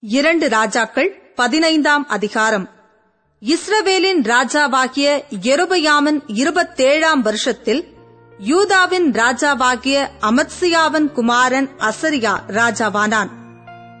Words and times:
இரண்டு 0.00 0.48
ராஜாக்கள் 0.48 1.32
பதினைந்தாம் 1.34 2.08
அதிகாரம். 2.08 2.68
இஸ்ரவேலின் 3.40 4.22
ராஜாவாகிய 4.22 5.22
எருபயாமின் 5.42 6.20
இருபத்தேழாம் 6.26 7.20
வருஷத்தில் 7.20 7.94
யூதாவின் 8.38 9.12
ராஜாவாகிய 9.12 10.08
அமத்சியாவின் 10.20 11.12
குமாரன் 11.12 11.70
அசரியா 11.78 12.36
ராஜாவானான். 12.48 13.28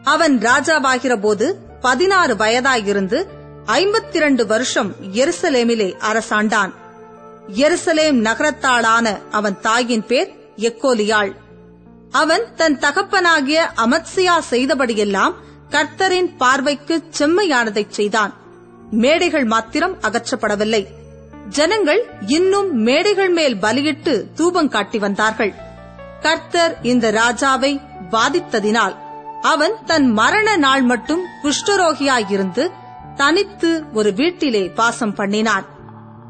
அவன் 0.04 0.38
ராஜாவாகிற 0.38 1.20
போது 1.20 1.56
பதினாறு 1.80 2.34
வயதாயிருந்து 2.34 3.24
ஐம்பத்திரண்டு 3.66 4.46
வருஷம் 4.46 4.94
எருசலேமிலே 5.12 5.98
அரசாண்டான். 5.98 6.72
எருசலேம் 7.48 8.20
நகரத்தாளான 8.20 9.18
அவன் 9.30 9.60
தாயின் 9.60 10.06
பேர் 10.06 10.34
எக்கோலியாள். 10.56 11.32
அவன் 12.10 12.54
தன் 12.56 12.78
தகப்பனாகிய 12.78 13.70
அமத்சியா 13.76 14.40
செய்தபடியெல்லாம் 14.50 15.34
கர்த்தரின் 15.70 16.36
பார்வைக்கு 16.36 17.04
செம்மையானதைச் 17.18 17.90
செய்தான். 17.90 18.32
மேடைகள் 18.90 19.44
மாத்திரம் 19.44 20.00
அகற்றப்படவில்லை. 20.00 20.86
ஜனங்கள் 21.48 22.04
இன்னும் 22.26 22.74
மேடைகள் 22.74 23.28
மேல் 23.28 23.58
பலியிட்டு 23.58 24.28
தூபம் 24.34 24.68
காட்டி 24.68 24.98
வந்தார்கள். 24.98 25.54
கர்த்தர் 26.20 26.78
இந்த 26.82 27.12
ராஜாவை 27.12 27.80
வாதித்ததினால் 28.10 28.96
அவன் 29.42 29.72
தன் 29.86 30.10
மரண 30.10 30.56
நாள் 30.56 30.82
மட்டும் 30.82 31.20
குஷ்டரோகியாயிருந்து 31.42 32.70
தனித்து 33.16 33.84
ஒரு 33.92 34.12
வீட்டிலே 34.12 34.72
வாசம் 34.74 35.14
பண்ணினான். 35.14 35.66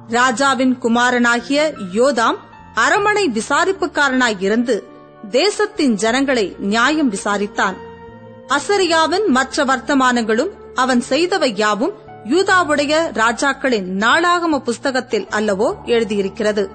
ராஜாவின் 0.08 0.78
குமாரனாகிய 0.78 1.72
யோதாம் 1.94 2.36
அரமனை 2.74 3.30
விசாரிப்புக்காரனாயிருந்து 3.30 4.82
தேசத்தின் 5.30 5.94
ஜனங்களை 5.94 6.56
நியாயம் 6.58 7.12
விசாரித்தான். 7.12 7.74
அசரியாவின் 8.48 9.26
மற்ற 9.26 9.64
வர்த்தமானங்களும் 9.64 10.52
அவன் 10.74 11.02
செய்தவை 11.08 11.56
யாவும் 11.56 11.92
யூதாவுடைய 12.24 12.92
ராஜாக்களின் 13.12 13.88
நாளாகம 13.96 14.58
புஸ்தகத்தில் 14.58 15.26
அல்லவோ 15.30 15.84
எழுதியிருக்கிறது. 15.84 16.70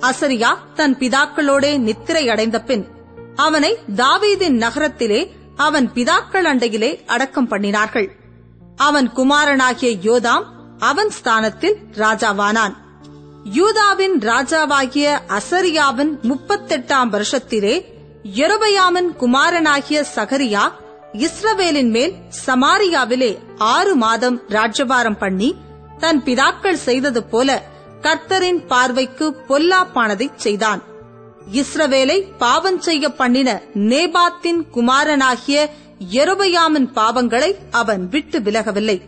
அசரியா 0.00 0.56
தன் 0.74 0.96
பிதாக்களோடே 0.96 1.78
நித்திரை 1.78 2.28
அடைந்த 2.28 2.60
பின் 2.60 2.88
அவனை 3.36 3.78
தாவீதின் 3.96 4.56
நகரத்திலே 4.56 5.34
அவன் 5.56 5.90
பிதாக்கள் 5.94 6.46
அண்டையிலே 6.46 7.04
அடக்கம் 7.06 7.48
பண்ணினார்கள். 7.48 8.08
அவன் 8.76 9.12
குமாரனாகிய 9.12 9.90
யோதாம் 10.02 10.44
அவன் 10.78 11.10
ஸ்தானத்தில் 11.10 11.76
ராஜாவானான். 11.92 12.74
யூதாவின் 13.44 14.18
ராஜாவாகிய 14.18 15.18
அசரியாவின் 15.28 16.12
முப்பத்தெட்டாம் 16.22 17.10
வருஷத்திலே 17.10 17.74
எருபயாமின் 18.36 19.10
குமாரனாகிய 19.16 20.04
சகரியா 20.16 20.64
இஸ்ரவேலின் 21.14 21.90
மேல் 21.90 22.14
சமாரியாவிலே 22.46 23.38
ஆறு 23.56 23.94
மாதம் 23.94 24.40
ராஜ்யபாரம் 24.48 25.18
பண்ணி 25.18 25.56
தன் 25.98 26.22
பிதாக்கள் 26.22 26.74
செய்தது 26.74 27.24
போல 27.24 27.62
கர்த்தரின் 28.00 28.66
பார்வைக்கு 28.66 29.36
பொல்லாப்பானதைச் 29.48 30.36
செய்தான். 30.36 30.82
இஸ்ரவேலை 31.52 32.24
பாவம் 32.38 32.80
செய்ய 32.80 33.08
பண்ணின 33.08 33.62
நேபாத்தின் 33.74 34.60
குமாரனாகிய 34.70 35.70
எருபயாமின் 36.10 36.88
பாவங்களை 36.94 37.54
அவன் 37.70 38.08
விட்டு 38.08 38.40
விலகவில்லை. 38.40 39.02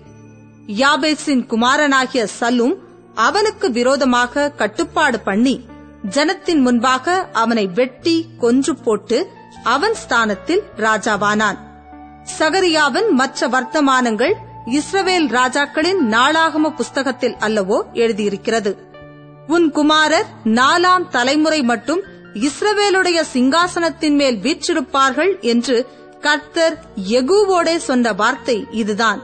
யாபேசின் 0.67 1.47
குமாரனாகிய 1.47 2.27
சல்லும் 2.41 2.77
அவனுக்கு 3.15 3.71
விரோதமாக 3.71 4.51
கட்டுப்பாடு 4.51 5.21
பண்ணி 5.21 5.67
ஜனத்தின் 6.15 6.61
முன்பாக 6.61 7.29
அவனை 7.33 7.67
வெட்டி 7.67 8.29
கொன்று 8.39 8.75
போட்டு 8.75 9.31
அவன் 9.63 9.95
ஸ்தானத்தில் 9.95 10.63
ராஜாவானான். 10.77 11.68
சகரியாவின் 12.39 13.11
மற்ற 13.11 13.49
வர்த்தமானங்கள் 13.49 14.35
இஸ்ரவேல் 14.67 15.29
ராஜாக்களின் 15.29 16.01
நாளாகம 16.11 16.75
புஸ்தகத்தில் 16.75 17.37
அல்லவோ 17.41 17.93
எழுதியிருக்கிறது. 17.93 18.77
உன் 19.47 19.71
குமாரர் 19.71 20.27
நாலாம் 20.45 21.09
தலைமுறை 21.09 21.63
மட்டும் 21.63 22.03
இஸ்ரவேலுடைய 22.35 23.23
சிங்காசனத்தின் 23.33 24.15
மேல் 24.15 24.37
வீற்றிருப்பார்கள் 24.37 25.41
என்று 25.41 25.89
கர்த்தர் 26.21 26.79
எகுவோடே 27.11 27.77
சொன்ன 27.77 28.13
வார்த்தை 28.13 28.67
இதுதான். 28.71 29.21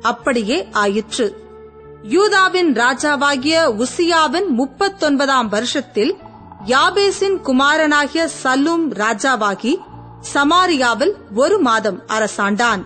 அப்படியே 0.00 0.68
ஆயிற்று. 0.72 1.42
யூதாவின் 2.02 2.72
ராஜாவாகிய 2.72 3.84
உசியாவின் 3.84 4.48
முப்பத்தொன்பதாம் 4.58 5.48
வருஷத்தில் 5.48 6.16
யாபேசின் 6.66 7.40
குமாரனாகிய 7.40 8.28
சல்லும் 8.42 8.92
ராஜாவாகி 8.92 9.78
சமாரியாவில் 10.32 11.14
ஒரு 11.34 11.58
மாதம் 11.58 12.06
அரசாண்டான். 12.06 12.84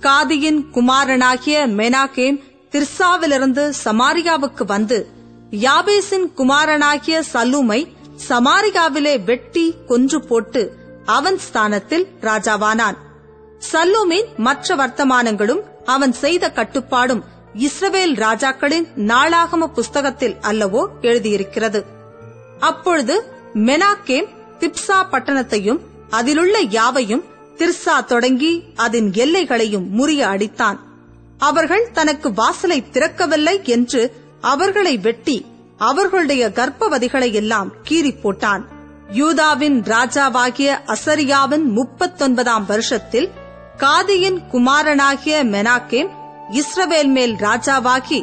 காதியின் 0.00 0.70
குமாரனாகிய 0.70 1.66
மெனாகேம் 1.66 2.40
திர்சாவிலிருந்து 2.70 3.72
சமாரியாவுக்கு 3.84 4.64
வந்து 4.64 5.06
யாபேசின் 5.50 6.26
குமாரனாகிய 6.34 7.22
சல்லூமை 7.32 7.94
சமாரியாவிலே 8.28 9.24
வெட்டி 9.24 9.74
கொன்று 9.86 10.26
போட்டு 10.26 10.62
அவன் 11.06 11.38
ஸ்தானத்தில் 11.38 12.06
ராஜாவானான். 12.20 12.96
சல்லூமின் 13.72 14.36
மற்ற 14.36 14.76
வர்த்தமானங்களும் 14.76 15.62
அவன் 15.84 16.12
செய்த 16.12 16.50
கட்டுப்பாடும் 16.50 17.24
இஸ்ரவேல் 17.58 18.14
ராஜாக்களின் 18.16 18.86
நாளாகம 18.96 19.66
புஸ்தகத்தில் 19.66 20.36
அல்லவோ 20.42 20.86
எழுதியிருக்கிறது. 21.00 21.84
அப்பொழுது 22.60 23.14
மெனாக்கேம் 23.54 24.28
திப்சா 24.60 24.98
பட்டணத்தையும் 25.10 25.80
அதிலுள்ள 26.10 26.58
யாவையும் 26.58 27.24
திர்சா 27.56 28.04
தொடங்கி 28.04 28.64
அதன் 28.74 29.12
எல்லைகளையும் 29.12 29.86
முறிய 29.98 30.20
அடித்தான். 30.34 30.78
அவர்கள் 31.38 31.90
தனக்கு 31.92 32.32
வாசலை 32.32 32.84
திறக்கவில்லை 32.92 33.62
என்று 33.62 34.02
அவர்களை 34.40 34.98
வெட்டி 34.98 35.46
அவர்களுடைய 35.76 36.48
கர்ப்பவதிகளை 36.48 37.32
எல்லாம் 37.32 37.72
கீறி 37.88 38.12
போட்டான். 38.22 38.62
யூதாவின் 39.12 39.82
ராஜாவாகிய 39.82 40.70
அசரியாவின் 40.86 41.66
முப்பத்தொன்பதாம் 41.76 42.66
வருஷத்தில் 42.66 43.30
காதியின் 43.78 44.38
குமாரனாகிய 44.52 45.44
மெனாக்கேம் 45.44 46.10
இஸ்ரவேல் 46.50 47.10
மேல் 47.10 47.34
ராஜாவாகி 47.36 48.20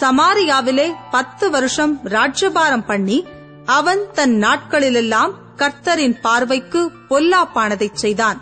சமாரியாவிலே 0.00 0.94
பத்து 1.10 1.50
வருஷம் 1.50 2.00
ராஜ்யபாரம் 2.04 2.86
பண்ணி 2.86 3.26
அவன் 3.64 4.02
தன் 4.14 4.34
நாட்களிலெல்லாம் 4.36 5.32
கர்த்தரின் 5.60 6.20
பார்வைக்கு 6.20 6.90
பொல்லாப்பானதைச் 7.08 8.00
செய்தான். 8.02 8.38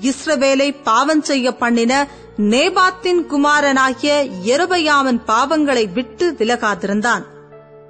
இஸ்ரவேலை 0.00 0.82
பாவம் 0.82 1.22
செய்ய 1.22 1.52
பண்ணின 1.52 2.08
நேபாத்தின் 2.36 3.22
குமாரனாகிய 3.26 4.28
எருபயாவின் 4.44 5.20
பாவங்களை 5.26 5.92
விட்டு 5.92 6.34
விலகாதிருந்தான். 6.38 7.24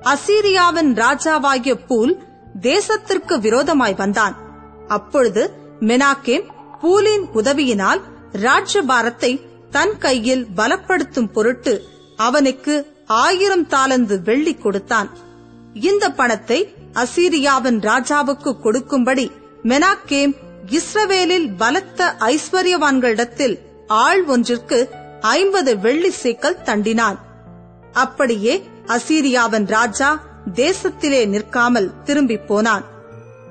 அசீரியாவின் 0.00 0.91
ராஜாவாகிய 0.94 1.75
பூல் 1.87 2.22
தேசத்திற்கு 2.61 3.41
விரோதமாய் 3.41 3.94
வந்தான். 3.94 4.37
அப்பொழுது 4.88 5.43
மெனாக்கேம் 5.81 6.47
பூலின் 6.83 7.25
உதவியினால் 7.34 8.00
ராஜ்யபாரத்தை 8.33 9.33
தன் 9.71 9.99
கையில் 9.99 10.47
பலப்படுத்தும் 10.56 11.33
பொருட்டு 11.33 11.75
அவனுக்கு 12.17 12.75
ஆயிரம் 13.06 13.69
தாளந்து 13.69 14.23
வெள்ளி 14.23 14.55
கொடுத்தான். 14.55 15.11
இந்த 15.75 16.11
பணத்தை 16.11 16.75
அசீரியாவின் 16.96 17.78
ராஜாவுக்கு 17.80 18.60
கொடுக்கும்படி 18.60 19.30
மெனாக்கேம் 19.62 20.32
இஸ்ரவேலில் 20.70 21.48
பலத்த 21.56 22.16
ஐஸ்வர்யவான்களிடத்தில் 22.20 23.58
ஆள் 23.86 24.24
ஒன்றிற்கு 24.24 24.78
ஐம்பது 25.20 25.78
வெள்ளி 25.78 26.12
சீக்கள் 26.22 26.62
தண்டினான். 26.64 27.18
அப்படியே 27.92 28.54
அசீரியாவின் 28.86 29.66
ராஜா 29.66 30.22
தேசத்திலே 30.54 31.26
நிற்காமல் 31.26 32.02
திரும்பி 32.04 32.36
போனான். 32.36 32.84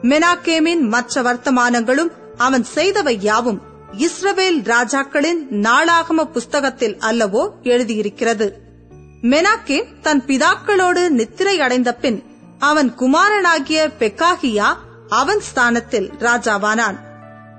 மெனாக்கேமின் 0.01 0.83
மற்ற 0.87 1.21
வர்த்தமானங்களும் 1.21 2.11
அவன் 2.37 2.65
செய்தவை 2.75 3.15
யாவும் 3.19 3.61
இஸ்ரவேல் 3.97 4.61
ராஜாக்களின் 4.63 5.41
நாளாகம 5.51 6.23
புஸ்தகத்தில் 6.31 6.95
அல்லவோ 6.95 7.43
எழுதியிருக்கிறது. 7.63 8.47
மெனாக்கேம் 9.21 9.87
தன் 10.01 10.23
பிதாக்களோடு 10.27 11.09
நித்திரை 11.09 11.59
அடைந்த 11.59 11.93
பின் 11.95 12.23
அவன் 12.59 12.95
குமாரனாகிய 12.95 13.91
பெக்காகியா 13.99 14.75
அவன் 15.09 15.39
ஸ்தானத்தில் 15.39 16.11
ராஜாவானான். 16.19 16.95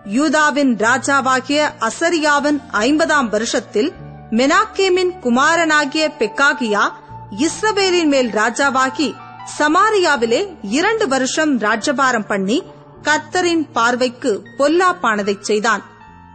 யூதாவின் 0.04 0.76
ராஜாவாகிய 0.76 1.70
அசரியாவின் 1.80 2.60
ஐம்பதாம் 2.72 3.28
வருஷத்தில் 3.28 3.92
மெனாக்கேமின் 4.30 5.18
குமாரனாகிய 5.18 6.10
பெக்காகியா 6.18 6.92
இஸ்ரவேலின் 7.30 8.06
மேல் 8.06 8.30
ராஜாவாகி 8.30 9.14
சமாரியாவிலே 9.58 10.56
இரண்டு 10.62 11.08
வருஷம் 11.08 11.58
ராஜ்யபாரம் 11.58 12.26
பண்ணி 12.26 12.62
கர்த்தரின் 13.02 13.68
பார்வைக்கு 13.72 14.42
பொல்லாப்பானதைச் 14.58 15.40
செய்தான். 15.40 15.82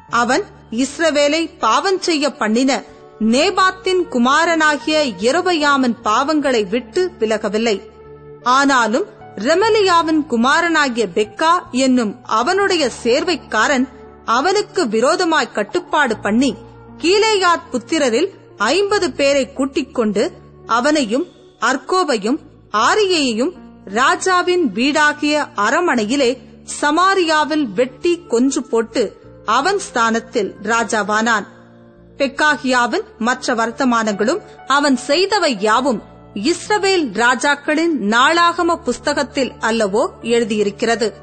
அவன் 0.09 0.43
இஸ்ரவேலை 0.71 1.57
பாவம் 1.59 2.01
செய்ய 2.01 2.29
பண்ணின 2.29 2.83
நேபாத்தின் 3.19 4.07
குமாரனாகிய 4.09 5.03
எருபையாமன் 5.03 5.95
பாவங்களை 6.03 6.67
விட்டு 6.69 7.11
விலகவில்லை. 7.19 7.90
ஆனாலும் 8.43 9.05
ரெமலியாவின் 9.35 10.25
குமாரனாகிய 10.29 11.07
பெக்கா 11.15 11.59
என்னும் 11.71 12.25
அவனுடைய 12.25 12.89
சேர்வைக்காரன் 13.03 13.87
அவனுக்கு 14.25 14.87
விரோதமாய் 14.87 15.51
கட்டுப்பாடு 15.51 16.17
பண்ணி 16.17 16.55
கீலேயாத் 16.97 17.69
புத்திரரில் 17.71 18.29
ஐம்பது 18.57 19.11
பேரை 19.11 19.53
கூட்டிக் 19.53 19.95
கொண்டு 19.95 20.31
அவனையும் 20.65 21.27
அர்கோவையும் 21.59 22.39
ஆரியையும் 22.71 23.53
ராஜாவின் 23.85 24.71
வீடாகிய 24.73 25.47
அரமனையிலே 25.55 26.37
சமாரியாவில் 26.81 27.65
வெட்டி 27.73 28.23
கொன்று 28.27 28.63
போட்டு 28.63 29.17
அவன் 29.45 29.79
ஸ்தானத்தில் 29.79 30.55
ராஜாவானான். 30.63 31.47
பெக்காகியாவின் 32.17 33.05
மற்ற 33.17 33.55
வர்த்தமானங்களும் 33.55 34.41
அவன் 34.67 34.97
செய்தவை 35.07 35.57
யாவும் 35.59 36.01
இஸ்ரவேல் 36.35 37.11
ராஜாக்களின் 37.13 37.95
நாளாகம 37.99 38.75
புஸ்தகத்தில் 38.75 39.51
அல்லவோ 39.59 40.07
எழுதியிருக்கிறது. 40.21 41.13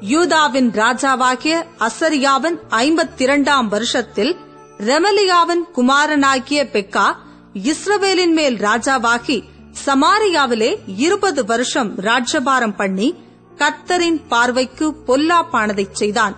யூதாவின் 0.00 0.70
ராஜாவாகிய 0.70 1.64
அசரியாவின் 1.78 2.58
ஐம்பத்தி 2.70 3.22
இரண்டாம் 3.22 3.68
வருஷத்தில் 3.68 4.36
ரெமலியாவின் 4.78 5.62
குமாரனாகிய 5.72 6.64
பெக்கா 6.64 7.16
இஸ்ரவேலின் 7.54 8.32
மேல் 8.32 8.56
ராஜாவாகி 8.58 9.42
சமாரியாவிலே 9.86 10.78
இருபது 10.96 11.44
வருஷம் 11.44 11.94
ராஜ்யபாரம் 11.96 12.76
பண்ணி 12.76 13.22
கத்தரின் 13.56 14.20
பார்வைக்கு 14.28 14.94
பொல்லாப்பானதை 15.06 15.86
செய்தான். 15.92 16.36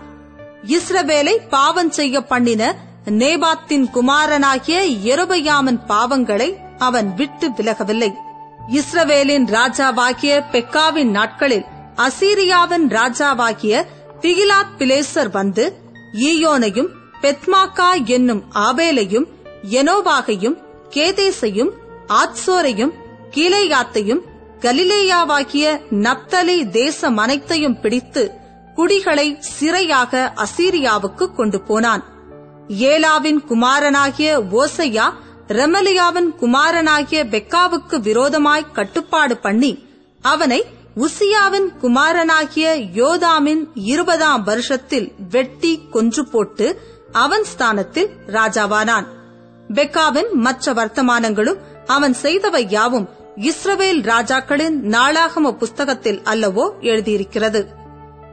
இஸ்ரவேலை 0.63 1.39
பாவம் 1.49 1.91
செய்ய 1.91 2.21
பண்ணின 2.21 2.77
நேபாத்தின் 3.07 3.91
குமாரனாகிய 3.91 4.85
எருபையாமன் 4.85 5.81
பாவங்களை 5.89 6.65
அவன் 6.79 7.15
விட்டு 7.15 7.49
விலகவில்லை. 7.49 8.15
இஸ்ரவேலின் 8.69 9.47
ராஜாவாகிய 9.47 10.45
பெக்காவின் 10.53 11.11
நாட்களில் 11.11 11.65
அசீரியாவின் 11.97 12.89
ராஜாவாகிய 12.89 13.85
திகிலாத் 14.21 14.77
பிலேசர் 14.79 15.31
வந்து 15.31 15.85
ஈயோனையும் 16.13 16.89
பெத்மாக்கா 17.21 18.05
என்னும் 18.05 18.45
ஆபேலையும் 18.55 19.27
எனோவாகையும் 19.71 20.57
கேதேசையும் 20.91 21.71
ஆத்சோரையும் 22.09 22.93
கீழேயாத்தையும் 23.31 24.21
கலிலேயாவாகிய 24.61 25.81
நப்தலி 25.91 26.69
தேசம் 26.69 27.17
அனைத்தையும் 27.17 27.81
பிடித்து 27.81 28.33
குடிகளை 28.75 29.43
சிறையாக 29.61 30.33
அசீரியாவுக்கு 30.37 31.35
கொண்டு 31.35 31.61
போனான். 31.61 32.05
ஏலாவின் 32.69 33.45
குமாரனாகிய 33.45 34.41
ஓசையா 34.51 35.13
ரெமலியாவின் 35.49 36.31
குமாரனாகிய 36.41 37.25
பெக்காவுக்கு 37.25 38.01
விரோதமாய் 38.01 38.73
கட்டுப்பாடு 38.73 39.37
பண்ணி 39.37 39.85
அவனை 40.23 40.65
உசியாவின் 40.97 41.69
குமாரனாகிய 41.83 42.75
யோதாமின் 42.75 43.69
இருபதாம் 43.75 44.43
வருஷத்தில் 44.43 45.13
வெட்டி 45.31 45.89
கொன்று 45.91 46.29
போட்டு 46.29 46.81
அவன் 47.13 47.45
ஸ்தானத்தில் 47.45 48.11
ராஜாவானான். 48.27 49.07
பெக்காவின் 49.75 50.33
மற்ற 50.33 50.73
வர்த்தமானங்களும் 50.73 51.57
அவன் 51.87 52.15
செய்தவை 52.23 52.69
யாவும் 52.69 53.09
இஸ்ரவேல் 53.37 54.03
ராஜாக்களின் 54.03 54.77
நாளாகம 54.83 55.53
புஸ்தகத்தில் 55.53 56.21
அல்லவோ 56.25 56.71
எழுதியிருக்கிறது. 56.81 57.69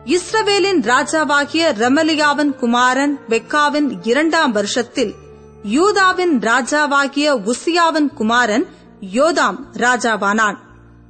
இஸ்ரவேலின் 0.05 0.81
ராஜாவாகிய 0.81 1.63
ரெமலியாவின் 1.79 2.55
குமாரன் 2.55 3.19
பெக்காவின் 3.29 3.91
இரண்டாம் 4.03 4.51
வருஷத்தில் 4.51 5.21
யூதாவின் 5.63 6.39
ராஜாவாகிய 6.39 7.49
உசியாவின் 7.49 8.13
குமாரன் 8.13 8.65
யோதாம் 9.13 9.55
ராஜாவானான். 9.71 10.55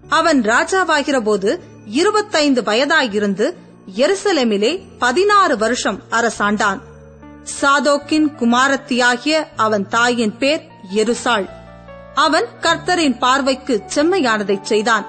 அவன் 0.09 0.41
ராஜாவாகிறபோது 0.41 1.59
இருபத்தைந்து 1.85 2.61
வயதாயிருந்து 2.61 3.53
எருசலேமிலே 3.95 4.83
பதினாறு 4.99 5.57
வருஷம் 5.57 6.01
அரசாண்டான். 6.09 6.81
சாதோக்கின் 7.61 8.35
குமாரத்தியாகிய 8.35 9.47
அவன் 9.55 9.87
தாயின் 9.87 10.37
பேர் 10.37 10.67
எருசாள். 10.95 11.49
அவன் 12.13 12.45
கர்த்தரின் 12.61 13.17
பார்வைக்கு 13.17 13.83
செம்மையானதைச் 13.95 14.61
செய்தான். 14.61 15.05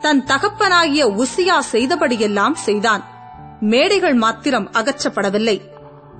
தன் 0.00 0.24
தகப்பனாகிய 0.24 1.06
உசியா 1.06 1.60
செய்தபடியெல்லாம் 1.72 2.52
செய்தான். 2.52 3.04
மேடைகள் 3.60 4.14
மாத்திரம் 4.14 4.70
அகற்றப்படவில்லை. 4.72 5.60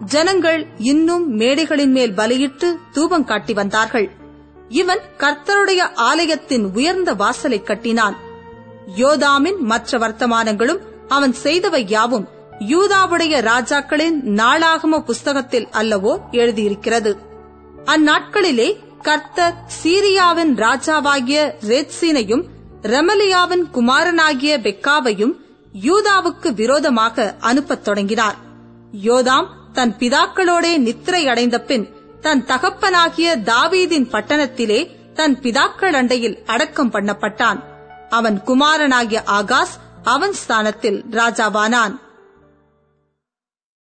ஜனங்கள் 0.05 0.67
இன்னும் 0.79 1.39
மேடைகளின் 1.39 1.91
மேல் 1.91 2.15
பலியிட்டு 2.15 2.79
தூபம் 2.93 3.25
காட்டி 3.25 3.53
வந்தார்கள். 3.53 4.11
இவன் 4.69 5.00
கர்த்தருடைய 5.19 5.95
ஆலயத்தின் 5.95 6.75
உயர்ந்த 6.75 7.15
வாசலை 7.15 7.62
கட்டினான். 7.62 8.17
யோதாமின் 8.97 9.59
மற்ற 9.59 9.99
வர்த்தமானங்களும் 9.99 10.79
அவன் 11.09 11.35
செய்தவை 11.43 11.85
யாவும் 11.87 12.29
யூதாவுடைய 12.59 13.43
ராஜாக்களின் 13.43 14.23
நாளாகம 14.25 15.05
புஸ்தகத்தில் 15.05 15.69
அல்லவோ 15.73 16.21
எழுதியிருக்கிறது. 16.31 17.17
அந்நாட்களிலே 17.85 18.77
கர்த்தர் 19.03 19.55
சீரியாவின் 19.83 20.55
ராஜாவாகிய 20.55 21.53
ரெத்சீனையும் 21.67 22.43
ரெமலியாவின் 22.83 23.71
குமாரனாகிய 23.71 24.59
பெக்காவையும் 24.59 25.33
யூதாவுக்கு 25.83 26.55
விரோதமாக 26.55 27.35
அனுப்பத் 27.41 27.85
தொடங்கினார். 27.85 28.37
யோதாம் 29.03 29.47
தன் 29.78 29.94
பிதாக்களோடே 29.98 30.76
நித்திரை 30.76 31.28
அடைந்த 31.28 31.56
பின் 31.60 31.84
தன் 32.20 32.44
தகப்பனாகிய 32.44 33.36
தாவீதின் 33.36 34.08
பட்டணத்திலே 34.10 34.78
தன் 35.14 35.38
பிதாக்கள் 35.42 35.92
அண்டையில் 35.92 36.36
அடக்கம் 36.46 36.92
பண்ணப்பட்டான். 36.92 37.60
அவன் 38.08 38.42
குமாரனாகிய 38.46 39.22
ஆகாஸ் 39.26 39.75
அவன் 40.02 40.32
ஸ்தானத்தில் 40.32 41.04
ராஜாவானான். 41.10 41.94